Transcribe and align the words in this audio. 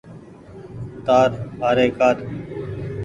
تآر 1.05 1.29
ٻآري 1.59 1.87
ڪآڏ۔ 1.99 2.17